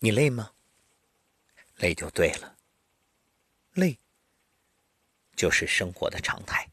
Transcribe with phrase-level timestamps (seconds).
[0.00, 0.52] 你累吗？
[1.76, 2.56] 累就对了，
[3.72, 3.98] 累
[5.34, 6.68] 就是生活的常态。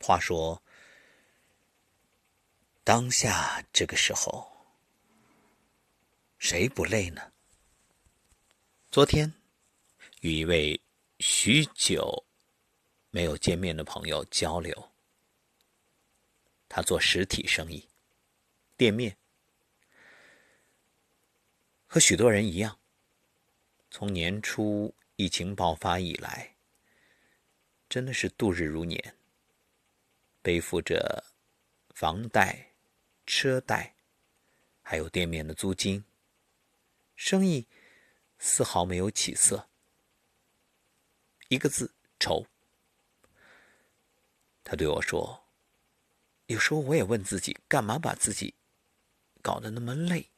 [0.00, 0.62] 话说，
[2.84, 4.48] 当下这个时候，
[6.38, 7.32] 谁不累呢？
[8.90, 9.32] 昨天
[10.20, 10.80] 与一位
[11.18, 12.24] 许久
[13.10, 14.92] 没有见面的朋友交流，
[16.68, 17.88] 他做实体生意，
[18.76, 19.16] 店面。
[21.90, 22.78] 和许多人一样，
[23.90, 26.54] 从年初疫情爆发以来，
[27.88, 29.16] 真的是度日如年，
[30.42, 31.24] 背负着
[31.94, 32.72] 房贷、
[33.26, 33.94] 车贷，
[34.82, 36.04] 还有店面的租金，
[37.16, 37.66] 生意
[38.38, 39.66] 丝毫没有起色。
[41.48, 42.46] 一个字：愁。
[44.62, 45.42] 他对我说
[46.48, 48.52] ：“有时候我也问自己，干嘛把自己
[49.40, 50.28] 搞得那么累？”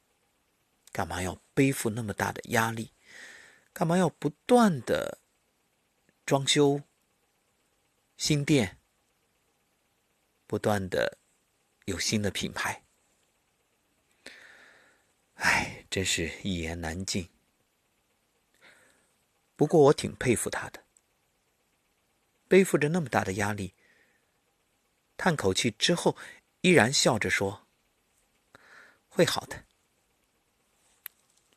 [0.93, 2.93] 干嘛要背负那么大的压力？
[3.73, 5.19] 干嘛要不断的
[6.27, 6.83] 装修
[8.17, 8.79] 新店？
[10.47, 11.19] 不断的
[11.85, 12.83] 有新的品牌？
[15.35, 17.31] 哎，真是一言难尽。
[19.55, 20.85] 不过我挺佩服他的，
[22.49, 23.75] 背负着那么大的压力，
[25.17, 26.17] 叹口气之后，
[26.63, 27.67] 依然笑着说
[29.09, 29.65] ：“会好的。”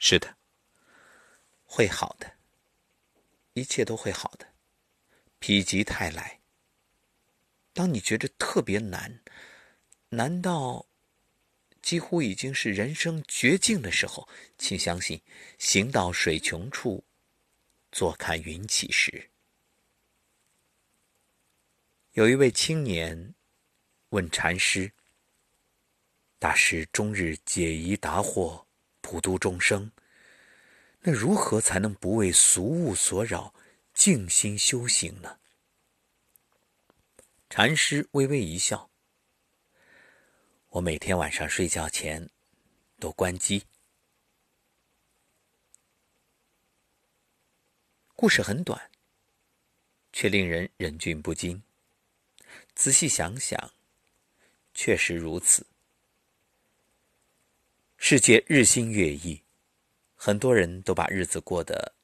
[0.06, 0.36] 是的，
[1.64, 2.34] 会好的，
[3.54, 4.46] 一切都会好的。
[5.40, 6.42] 否极泰来。
[7.72, 9.24] 当你觉着特别难，
[10.10, 10.86] 难到
[11.82, 15.22] 几乎已经是人生绝境的时候，请相信，
[15.58, 17.06] 行到水穷处，
[17.90, 19.32] 坐看云起时。
[22.12, 23.34] 有一位青年
[24.10, 24.92] 问禅师
[26.38, 28.66] ：“大师终日解疑答惑。”
[29.04, 29.92] 普度众生，
[31.02, 33.54] 那如何才能不为俗物所扰，
[33.94, 35.38] 静心修行呢？
[37.50, 38.90] 禅师微微一笑
[40.70, 42.30] ：“我每天晚上睡觉前
[42.98, 43.66] 都关机。”
[48.16, 48.90] 故事很短，
[50.14, 51.62] 却令人忍俊不禁。
[52.74, 53.74] 仔细想想，
[54.74, 55.68] 确实如此。
[58.06, 59.42] 世界日新月异，
[60.14, 61.96] 很多人都把日子过得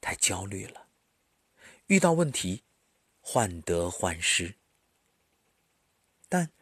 [0.00, 0.86] 太焦虑了，
[1.88, 2.62] 遇到问题
[3.20, 4.54] 患得患失。
[6.28, 6.52] 但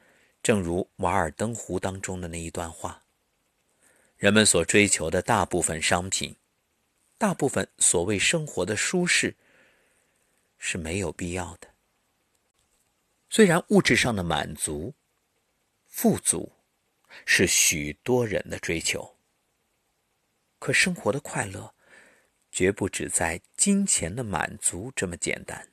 [0.43, 3.05] 正如《瓦尔登湖》当中的那一段话
[4.17, 6.35] ：“人们所追求的大部分商品，
[7.19, 9.37] 大部分所谓生活的舒适，
[10.57, 11.75] 是没有必要的。
[13.29, 14.95] 虽然物质上的满足、
[15.87, 16.51] 富足。”
[17.27, 19.17] 是许多人的追求，
[20.59, 21.75] 可生活的快乐
[22.51, 25.71] 绝不只在金钱的满足这么简单。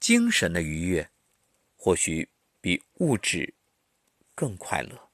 [0.00, 1.08] 精神的愉悦
[1.76, 2.28] 或许
[2.60, 3.54] 比物质
[4.34, 5.10] 更快乐。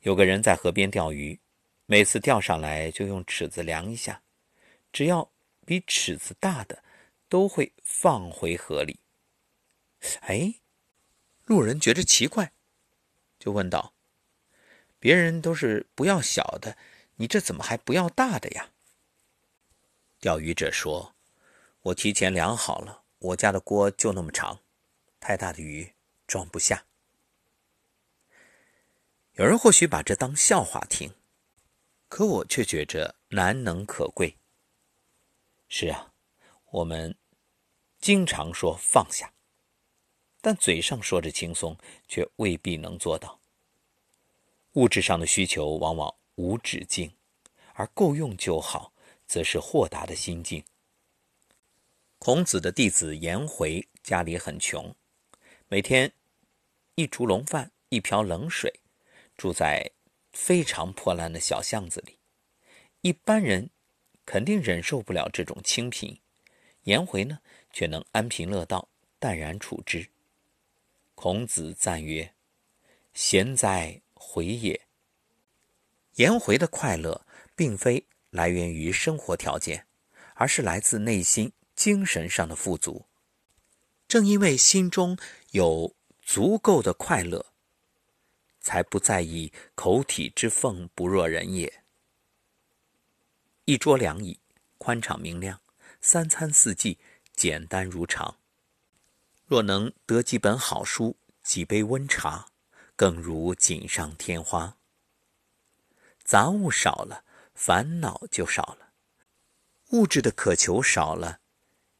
[0.00, 1.38] 有个人在河边钓鱼，
[1.86, 4.22] 每次钓上来就用尺子量一下，
[4.92, 5.30] 只要
[5.64, 6.82] 比尺子大的
[7.28, 9.00] 都会放回河里。
[10.20, 10.54] 哎。
[11.46, 12.52] 路人觉着奇怪，
[13.38, 13.94] 就问道
[14.98, 16.76] ：“别人都是不要小的，
[17.14, 18.72] 你这怎么还不要大的呀？”
[20.18, 21.14] 钓鱼者说
[21.82, 24.60] ：“我提前量好了，我家的锅就那么长，
[25.20, 25.94] 太大的鱼
[26.26, 26.84] 装不下。”
[29.34, 31.14] 有人或许把这当笑话听，
[32.08, 34.36] 可我却觉着难能可贵。
[35.68, 36.12] 是啊，
[36.72, 37.16] 我们
[38.00, 39.32] 经常说放下。
[40.46, 41.76] 但嘴上说着轻松，
[42.06, 43.40] 却未必能做到。
[44.74, 47.10] 物质上的需求往往无止境，
[47.74, 48.92] 而够用就好，
[49.26, 50.62] 则是豁达的心境。
[52.20, 54.94] 孔子的弟子颜回家里很穷，
[55.66, 56.12] 每天
[56.94, 58.72] 一竹笼饭，一瓢冷水，
[59.36, 59.90] 住在
[60.32, 62.16] 非常破烂的小巷子里。
[63.00, 63.68] 一般人
[64.24, 66.16] 肯定忍受不了这种清贫，
[66.84, 67.40] 颜回呢，
[67.72, 68.88] 却能安贫乐道，
[69.18, 70.08] 淡然处之。
[71.16, 72.34] 孔子赞曰
[73.14, 74.82] ：“贤哉，回也！”
[76.16, 77.26] 颜回的快乐，
[77.56, 79.86] 并非来源于生活条件，
[80.34, 83.06] 而是来自内心精神上的富足。
[84.06, 85.16] 正因为心中
[85.52, 87.46] 有足够的快乐，
[88.60, 91.82] 才不在意口体之奉不若人也。
[93.64, 94.38] 一桌两椅，
[94.76, 95.62] 宽敞明亮，
[96.02, 96.98] 三餐四季
[97.34, 98.38] 简单如常。
[99.46, 102.48] 若能得几本好书，几杯温茶，
[102.96, 104.76] 更如锦上添花。
[106.24, 108.92] 杂物少了，烦恼就少了；
[109.92, 111.38] 物质的渴求少了，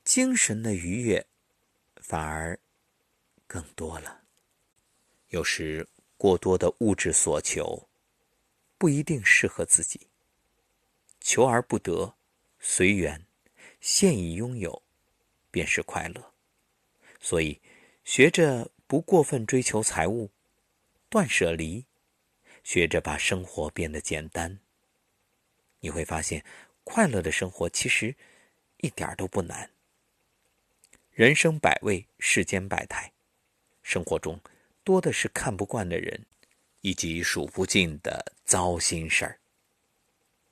[0.02, 1.24] 精神的愉悦
[1.98, 2.58] 反而
[3.46, 4.22] 更多了。
[5.28, 7.88] 有时过多的物质所求
[8.76, 10.08] 不一定适合自己，
[11.20, 12.16] 求而不得，
[12.58, 13.24] 随缘，
[13.80, 14.82] 现已拥有，
[15.52, 16.32] 便是快乐。
[17.26, 17.60] 所以，
[18.04, 20.30] 学着不过分追求财物，
[21.08, 21.84] 断舍离，
[22.62, 24.60] 学着把生活变得简单。
[25.80, 26.44] 你会发现，
[26.84, 28.14] 快乐的生活其实
[28.76, 29.68] 一点都不难。
[31.10, 33.12] 人生百味，世间百态，
[33.82, 34.40] 生活中
[34.84, 36.24] 多的是看不惯的人，
[36.82, 39.40] 以及数不尽的糟心事儿。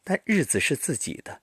[0.03, 1.43] 但日子是自己的。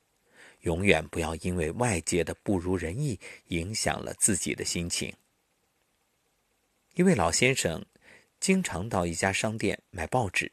[0.64, 5.12] 永远不要因为外界的不如人意影响了自己的心情。
[6.94, 7.86] 一位老先生
[8.40, 10.52] 经常到一家商店买报纸，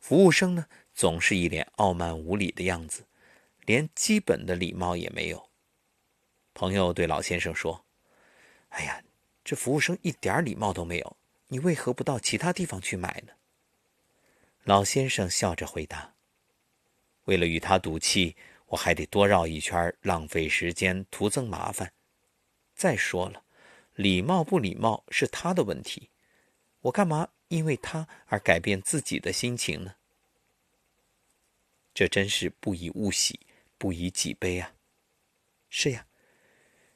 [0.00, 3.06] 服务生呢总是一脸傲慢无礼的样子，
[3.64, 5.48] 连基本的礼貌也没有。
[6.54, 7.84] 朋友对老先生说
[8.70, 9.02] ：“哎呀，
[9.44, 13.34] 这服务生一点礼貌都没有，你为何不到其他地方去买呢？”
[14.64, 16.14] 老先生笑着回答
[17.26, 18.36] ：“为了与他赌气。”
[18.68, 21.90] 我还得多绕一圈，浪费时间，徒增麻烦。
[22.74, 23.42] 再说了，
[23.98, 26.10] 礼貌不礼貌是他的问题，
[26.82, 29.96] 我干嘛因为他而改变自己的心情呢？
[31.92, 33.40] 这真是不以物喜，
[33.76, 34.72] 不以己悲啊！
[35.68, 36.06] 是呀，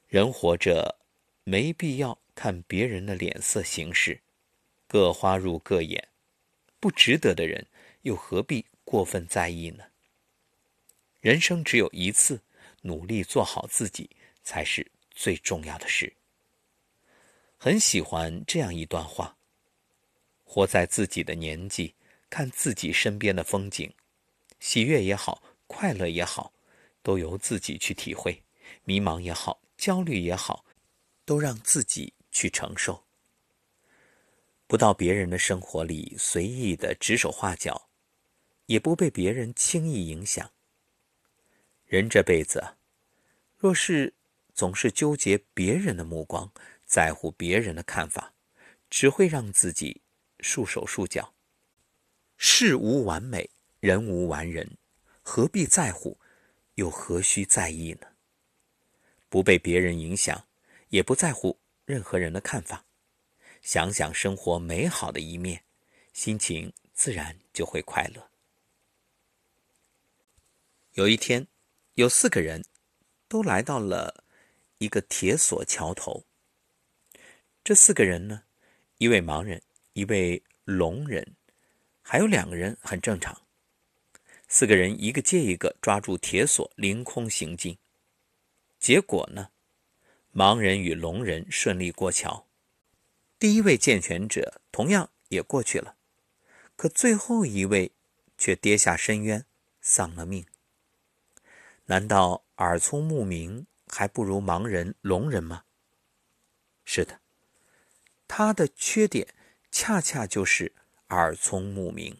[0.07, 1.01] 人活着
[1.43, 4.21] 没必要看别人的脸色行事，
[4.87, 6.07] 各花入各眼，
[6.79, 7.67] 不值得的人
[8.03, 9.83] 又何必过分在意呢？
[11.19, 12.41] 人生只有一次，
[12.83, 14.09] 努力做好自己
[14.41, 16.15] 才是最重要的事。
[17.63, 19.37] 很喜欢这样一段话：
[20.43, 21.95] 活在自己的年纪，
[22.29, 23.89] 看自己身边的风景，
[24.59, 26.51] 喜悦也好，快乐也好，
[27.01, 28.33] 都由自己去体会；
[28.83, 30.65] 迷茫也好，焦虑也好，
[31.23, 33.01] 都让自己去承受。
[34.67, 37.87] 不到别人的生活里随意的指手画脚，
[38.65, 40.51] 也不被别人轻易影响。
[41.85, 42.75] 人这辈子，
[43.57, 44.13] 若是
[44.53, 46.51] 总是纠结别人的目光，
[46.93, 48.35] 在乎别人的看法，
[48.87, 50.03] 只会让自己
[50.41, 51.33] 束手束脚。
[52.37, 53.49] 事无完美，
[53.79, 54.77] 人无完人，
[55.23, 56.19] 何必在乎，
[56.75, 58.05] 又何须在意呢？
[59.27, 60.45] 不被别人影响，
[60.89, 62.85] 也不在乎任何人的看法，
[63.63, 65.63] 想想生活美好的一面，
[66.13, 68.29] 心情自然就会快乐。
[70.91, 71.47] 有一天。
[71.95, 72.63] 有四个人，
[73.27, 74.23] 都来到了
[74.77, 76.25] 一个铁索桥头。
[77.63, 78.43] 这四个人呢，
[78.97, 79.61] 一位盲人，
[79.93, 81.37] 一位聋人，
[82.01, 83.41] 还有两个人很正常。
[84.49, 87.77] 四个人一个接一个抓住铁索，凌空行进。
[88.79, 89.47] 结果呢，
[90.33, 92.45] 盲人与聋人顺利过桥，
[93.39, 95.95] 第一位健全者同样也过去了，
[96.75, 97.93] 可最后一位
[98.37, 99.45] 却跌下深渊，
[99.79, 100.45] 丧了命。
[101.85, 105.63] 难道耳聪目明还不如盲人、聋人吗？
[106.83, 107.21] 是的，
[108.35, 109.27] 他的缺点
[109.69, 110.73] 恰恰就是
[111.09, 112.17] 耳聪目明。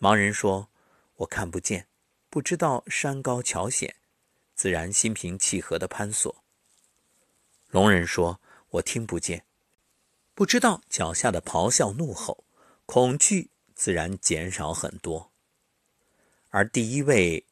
[0.00, 0.70] 盲人说
[1.16, 1.86] ：“我看不见，
[2.30, 3.96] 不知道山高桥险，
[4.54, 6.42] 自然心平气和的攀索。”
[7.68, 8.40] 聋人说
[8.70, 9.44] ：“我听不见，
[10.34, 12.44] 不知道脚下的咆哮怒吼，
[12.86, 15.30] 恐惧自然减少很多。”
[16.48, 17.44] 而第一位。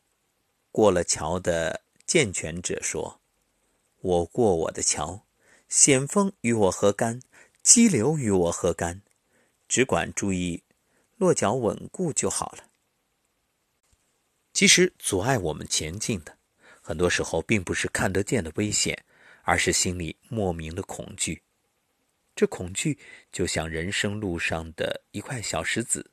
[0.70, 3.20] 过了桥的健全者说
[4.00, 5.26] ：“我过我的桥，
[5.74, 7.22] 险峰与我何干？
[7.62, 9.00] 激流与我何干？
[9.66, 10.62] 只管注意
[11.16, 12.68] 落脚稳固就好了。”
[14.52, 16.36] 其实，阻碍我们前进的，
[16.82, 19.02] 很多时候并不是看得见的危险，
[19.44, 21.42] 而是心里莫名的恐惧。
[22.36, 22.98] 这恐惧
[23.32, 26.10] 就像人生路上的一块小石子，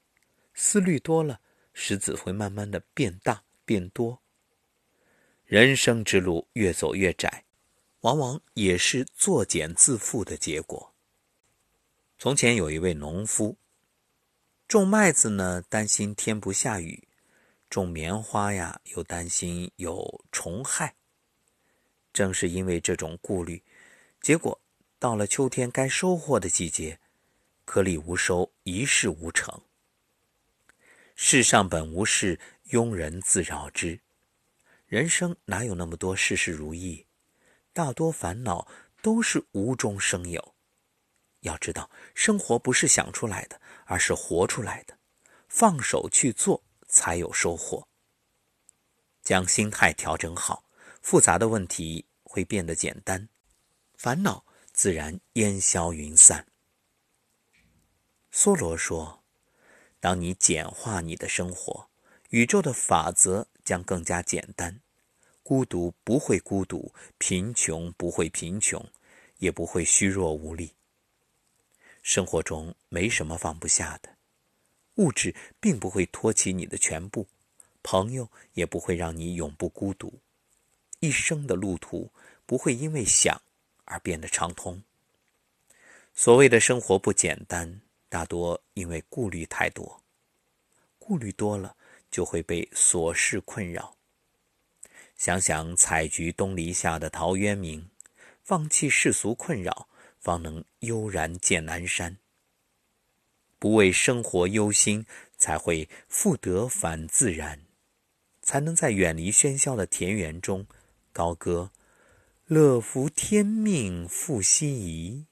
[0.54, 1.42] 思虑多了，
[1.74, 4.22] 石子会慢慢的变大变多。
[5.44, 7.44] 人生之路越走越窄，
[8.01, 10.94] 往往也是作茧自缚的结果。
[12.18, 13.58] 从前有一位农夫，
[14.68, 17.08] 种麦子呢，担心天不下雨；
[17.70, 20.96] 种棉花呀，又担心有虫害。
[22.12, 23.63] 正是因为这种顾虑，
[24.22, 24.60] 结果
[24.98, 27.00] 到了秋天该收获的季节，
[27.65, 29.62] 颗粒无收，一事无成。
[31.15, 32.39] 世上本无事，
[32.70, 34.00] 庸人自扰之。
[34.88, 37.06] 人生哪有那么多事事如意？
[37.73, 38.67] 大多烦恼
[39.01, 40.55] 都是无中生有。
[41.41, 44.97] 要知道，生活不是想出来的，而是活出来的。
[45.47, 47.88] 放手去做，才有收获。
[49.21, 50.65] 将心态调整好，
[51.01, 53.29] 复杂的问题会变得简单，
[53.95, 56.45] 烦恼自然烟消云散。
[58.31, 59.23] 梭罗说
[59.99, 61.89] ：“当你简化你的生活，
[62.29, 64.81] 宇宙的法则将更加简单，
[65.50, 68.88] 孤独不会孤独，贫穷不会贫穷，
[69.39, 70.74] 也不会虚弱无力。
[72.03, 74.15] 生活中没什么放不下的，
[74.98, 77.25] 物质并不会托起你的全部，
[77.82, 80.13] 朋友也不会让你永不孤独，
[81.00, 82.12] 一生的路途
[82.46, 83.41] 不会因为想
[83.86, 84.84] 而变得畅通。
[86.13, 90.03] 所谓的生活不简单。”大多因为顾虑太多，
[91.00, 91.75] 顾虑多了
[92.12, 93.96] 就会被琐事困扰。
[95.19, 97.89] 想想采菊东篱下的陶渊明，
[98.41, 102.15] 放弃世俗困扰，方能悠然见南山。
[103.59, 105.05] 不为生活忧心，
[105.38, 107.59] 才会复得返自然，
[108.41, 110.65] 才能在远离喧嚣的田园中，
[111.11, 111.71] 高歌
[112.47, 115.25] “乐福天命复奚疑”。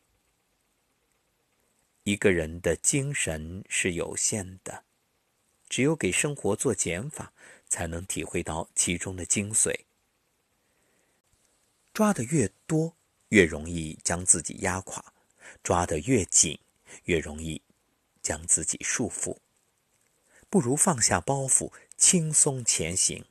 [2.04, 4.84] 一个人的精神是有限的，
[5.70, 7.32] 只有给生活做减法，
[7.70, 9.86] 才能体会到其中的精髓。
[11.94, 12.96] 抓得越多，
[13.30, 15.14] 越容易将自己压垮；
[15.64, 16.60] 抓得越紧，
[17.04, 17.62] 越容易
[18.22, 19.38] 将自己束缚。
[20.50, 23.26] 不如放下包袱，轻松前行。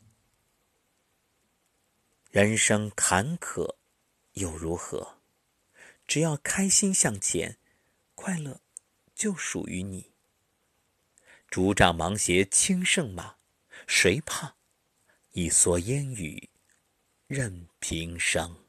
[2.31, 3.77] 人生坎坷
[4.33, 5.19] 又如何？
[6.07, 7.59] 只要开心向前，
[8.15, 8.61] 快乐。
[9.15, 10.13] 就属于你。
[11.49, 13.36] 竹杖芒鞋轻胜马，
[13.87, 14.57] 谁怕？
[15.33, 16.51] 一蓑烟雨
[17.27, 18.66] 任平生。